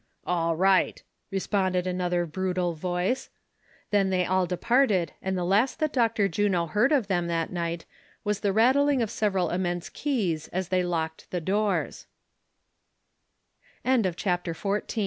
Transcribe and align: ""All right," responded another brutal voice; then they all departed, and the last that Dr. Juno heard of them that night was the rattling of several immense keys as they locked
""All 0.25 0.55
right," 0.55 1.03
responded 1.29 1.85
another 1.85 2.25
brutal 2.25 2.73
voice; 2.73 3.29
then 3.91 4.09
they 4.09 4.25
all 4.25 4.47
departed, 4.47 5.13
and 5.21 5.37
the 5.37 5.43
last 5.45 5.77
that 5.77 5.93
Dr. 5.93 6.27
Juno 6.27 6.65
heard 6.65 6.91
of 6.91 7.05
them 7.05 7.27
that 7.27 7.51
night 7.51 7.85
was 8.23 8.39
the 8.39 8.51
rattling 8.51 9.03
of 9.03 9.11
several 9.11 9.51
immense 9.51 9.89
keys 9.89 10.47
as 10.47 10.69
they 10.69 10.81
locked 10.83 11.27